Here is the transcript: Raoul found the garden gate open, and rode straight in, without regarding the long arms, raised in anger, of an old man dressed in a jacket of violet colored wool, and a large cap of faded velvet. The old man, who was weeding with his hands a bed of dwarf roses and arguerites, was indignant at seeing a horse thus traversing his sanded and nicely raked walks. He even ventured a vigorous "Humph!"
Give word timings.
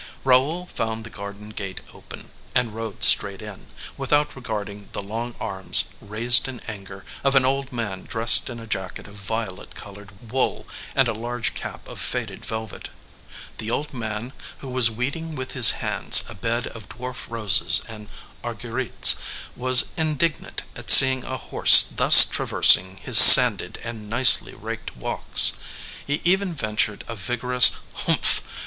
Raoul 0.23 0.65
found 0.65 1.03
the 1.03 1.11
garden 1.11 1.49
gate 1.49 1.81
open, 1.93 2.31
and 2.55 2.73
rode 2.73 3.03
straight 3.03 3.39
in, 3.39 3.67
without 3.97 4.35
regarding 4.35 4.89
the 4.93 5.01
long 5.03 5.35
arms, 5.39 5.83
raised 6.01 6.47
in 6.47 6.59
anger, 6.61 7.05
of 7.23 7.35
an 7.35 7.45
old 7.45 7.71
man 7.71 8.05
dressed 8.05 8.49
in 8.49 8.59
a 8.59 8.65
jacket 8.65 9.05
of 9.05 9.13
violet 9.13 9.75
colored 9.75 10.31
wool, 10.31 10.65
and 10.95 11.07
a 11.07 11.13
large 11.13 11.53
cap 11.53 11.87
of 11.87 11.99
faded 11.99 12.43
velvet. 12.43 12.89
The 13.59 13.69
old 13.69 13.93
man, 13.93 14.33
who 14.57 14.69
was 14.69 14.89
weeding 14.89 15.35
with 15.35 15.51
his 15.51 15.69
hands 15.85 16.23
a 16.27 16.33
bed 16.33 16.65
of 16.65 16.89
dwarf 16.89 17.25
roses 17.29 17.83
and 17.87 18.09
arguerites, 18.43 19.17
was 19.55 19.89
indignant 19.97 20.63
at 20.75 20.89
seeing 20.89 21.23
a 21.23 21.37
horse 21.37 21.83
thus 21.83 22.25
traversing 22.25 22.97
his 22.97 23.19
sanded 23.19 23.77
and 23.83 24.09
nicely 24.09 24.55
raked 24.55 24.97
walks. 24.97 25.57
He 26.07 26.21
even 26.23 26.55
ventured 26.55 27.03
a 27.07 27.15
vigorous 27.15 27.73
"Humph!" 27.93 28.41